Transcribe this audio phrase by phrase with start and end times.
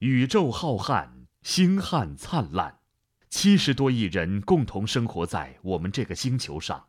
[0.00, 1.08] 宇宙浩瀚，
[1.42, 2.78] 星汉灿烂，
[3.28, 6.86] 七十多亿人共同生活在我们这个星球上，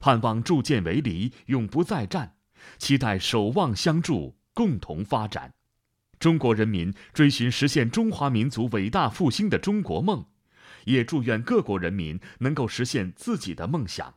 [0.00, 2.34] 盼望铸剑为犁，永不再战，
[2.76, 5.54] 期待守望相助，共同发展。
[6.18, 10.26] 中国人民追寻实现中华民族伟大复兴的中国梦，
[10.86, 14.16] 也祝愿各国人民能够实现自己的梦想。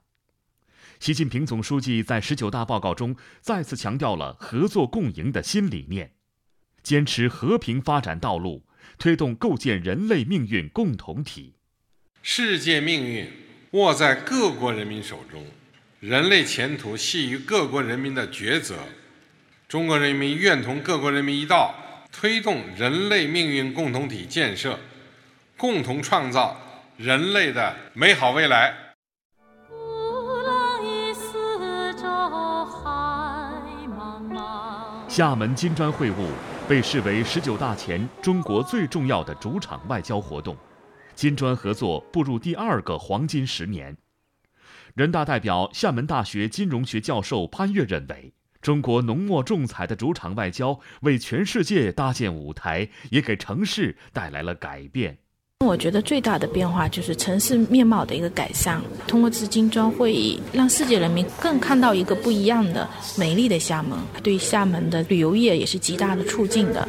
[0.99, 6.15] 习近平总书记在十九大报告中再次强调了合作共赢的新理念，
[6.83, 8.63] 坚持和平发展道路，
[8.97, 11.55] 推动构建人类命运共同体。
[12.21, 13.31] 世界命运
[13.71, 15.45] 握在各国人民手中，
[15.99, 18.75] 人类前途系于各国人民的抉择。
[19.67, 21.73] 中国人民愿同各国人民一道，
[22.11, 24.77] 推动人类命运共同体建设，
[25.55, 26.59] 共同创造
[26.97, 28.75] 人类的美好未来。
[35.07, 36.13] 厦门金砖会晤
[36.71, 40.55] 被视为十九大前中国最重要的主场外交活动，
[41.13, 43.97] 金砖合作步入第二个黄金十年。
[44.95, 55.17] 人大代表、厦门大学金融学教授潘越认为，中国浓墨重彩的主场外交为全世界搭建舞台，也给城市带来了改变。
[55.65, 58.81] 我觉得最大的变化就是城市面貌的一个改善。
[59.07, 62.87] 通过这金砖会议，让世界人民更看到一个不一样的
[63.17, 66.87] 美丽的厦门，对厦门的旅游业也是极大的促进的。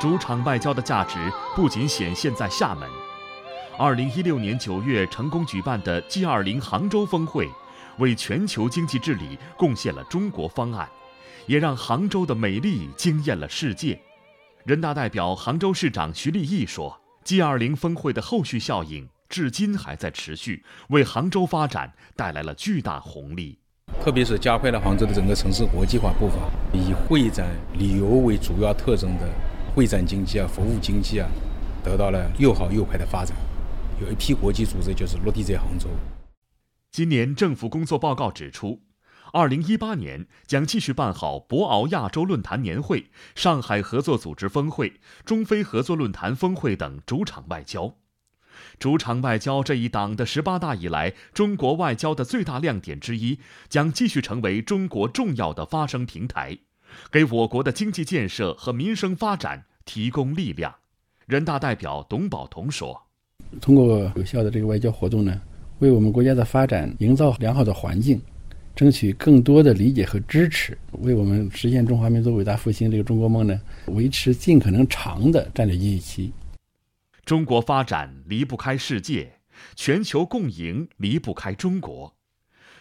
[0.00, 1.18] 主场外交的价值
[1.56, 2.88] 不仅显现在厦门。
[3.78, 7.48] 二零一六年九月成功举办的 G 二零杭州峰会。
[7.98, 10.88] 为全球经济治理贡献了中国方案，
[11.46, 14.00] 也让杭州的美丽惊艳了世界。
[14.64, 23.58] 人大代表、杭州市长徐立毅说：“G20 峰会的后续效应至今还在持续，为杭州发展带来了巨大红利。
[24.02, 26.36] 特别是加快了杭州的整个城市国际化步伐，
[26.72, 29.28] 以会展、旅游为主要特征的
[29.74, 31.28] 会展经济啊、服务经济啊，
[31.82, 33.36] 得到了又好又快的发展。
[34.00, 35.88] 有一批国际组织就是落地在杭州。”
[36.94, 38.82] 今年政府工作报告指出，
[39.32, 47.96] 二零一八年将继续办好博鳌亚洲论坛年会、上海合作组织峰会、中非合作论坛峰会等主场外交。
[48.78, 56.58] 主场外交这一党的十八大以来中国外交的最大亮点之一，将继续成为中国重要的发声平台，
[57.10, 60.76] 给我国的经济建设和民生发展提供力量。
[61.26, 63.08] 人大代表董宝同说
[63.60, 65.42] ：“通过有效的这个外交活动呢。”
[65.80, 68.20] 为我们国家的发展营造良好的环境，
[68.74, 76.32] 争取更多的理解和支持，为我们实现中华民族伟大复兴这个中国梦呢，维持尽可能长的战略预期。
[77.24, 79.38] 中国发展离不开世界，
[79.74, 82.14] 全球共赢离不开中国。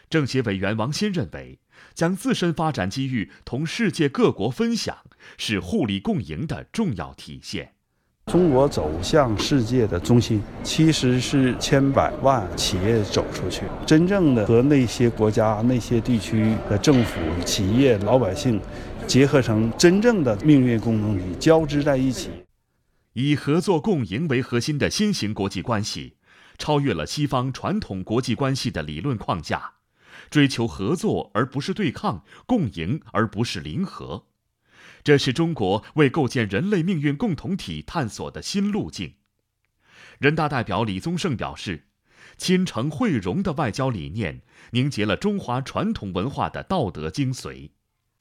[0.10, 1.60] 政协委员王鑫认为，
[1.94, 4.98] 将自身发展机遇同世界各国分享，
[5.38, 7.73] 是互利共赢的重要体现。
[8.28, 18.60] 中国走向世界的中心，其实是千百万企业走出去，真正的和那些国家、那些地区的政府、企业、老百姓
[19.06, 22.32] 结合成真正的命运共同体，交织在一起。
[23.12, 26.16] 以合作共赢为核心的新型国际关系，
[26.58, 29.74] 超越了西方传统国际关系的理论框架，
[30.32, 34.24] 追求合作而不是对抗，共赢而不是零和。
[35.04, 39.16] 这是中国为构建人类命运共同体探索的新路径。
[40.20, 41.88] 人大代表李宗盛表示
[42.38, 44.42] ：“亲诚惠容的外交理念，
[44.72, 47.70] 凝结了中华传统文化的道德精髓。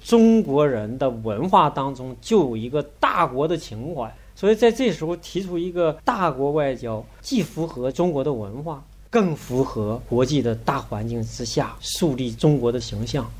[0.04, 13.30] 中国人的文化当中就有一个大国的情怀，所以在这时候提出一个大国外交，既符合中国的文化，更符合国际的大环境之下树立中国的形象。”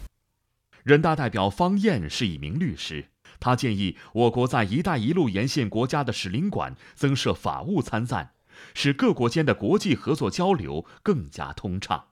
[0.84, 3.04] 人大代表方燕是一名律师。
[3.42, 8.30] 他建议我国在“一带一路”沿线国家的使领馆增设法务参赞，
[8.72, 12.04] 使各国间的国际合作交流更加通畅。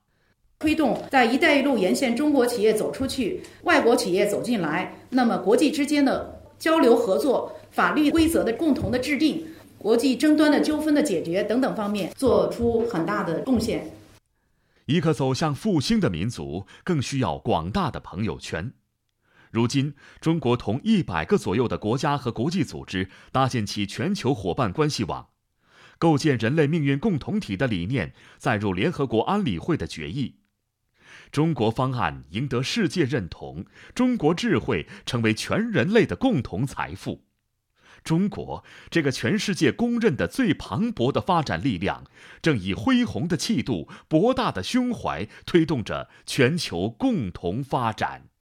[0.59, 9.47] 推动在“一带一路”沿线中国企业走出去，外国企业走进来，那么国际之间的交流合作、法律规则的共同的制定、
[9.77, 13.89] 国际争端的纠纷的解决等等方面，做出很大的贡献。
[14.85, 18.73] 一个走向复兴的民族，更需要广大的朋友圈。
[19.51, 25.27] 如今，中国同一百个左右的国家和国际组织搭建起全球伙伴关系网，
[25.99, 30.37] 构建人类命运共同体的理念载入联合国安理会的决议。
[31.31, 37.25] 中国方案赢得世界认同，中国智慧成为全人类的共同财富。
[38.03, 42.05] 中国这个全世界公认的最磅礴的发展力量，
[42.41, 48.29] 正以恢宏的气度、博大的胸怀，推动着全球共同发展。